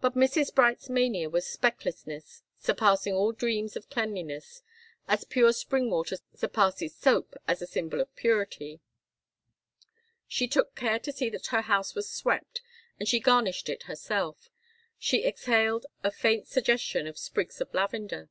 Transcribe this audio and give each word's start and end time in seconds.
But 0.00 0.16
Mrs. 0.16 0.52
Bright's 0.52 0.90
mania 0.90 1.30
was 1.30 1.46
specklessness 1.46 2.42
surpassing 2.58 3.14
all 3.14 3.30
dreams 3.30 3.76
of 3.76 3.88
cleanliness, 3.88 4.62
as 5.06 5.22
pure 5.22 5.52
spring 5.52 5.88
water 5.88 6.16
surpasses 6.34 6.92
soap 6.96 7.36
as 7.46 7.62
a 7.62 7.68
symbol 7.68 8.00
of 8.00 8.12
purity. 8.16 8.80
She 10.26 10.48
took 10.48 10.74
care 10.74 10.98
to 10.98 11.12
see 11.12 11.30
that 11.30 11.46
her 11.54 11.62
house 11.62 11.94
was 11.94 12.10
swept, 12.10 12.62
and 12.98 13.06
she 13.08 13.20
garnished 13.20 13.68
it 13.68 13.84
herself. 13.84 14.50
She 14.98 15.24
exhaled 15.24 15.86
a 16.02 16.10
faint 16.10 16.48
suggestion 16.48 17.06
of 17.06 17.16
sprigs 17.16 17.60
of 17.60 17.72
lavender. 17.72 18.28